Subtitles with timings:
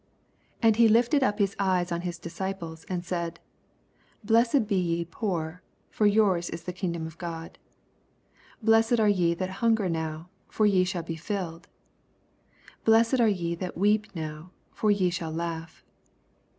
[0.61, 3.39] 20 And he lifted np his eyes on his disciples, and said,
[4.23, 7.59] Blessed he ye poor: for yours is the kingdom of God.
[8.61, 11.65] 21 Blessed areyeth&t hunger now: for ye shall be flUed.
[12.83, 15.83] Blessed are ye that weep now: for ye shall laugh.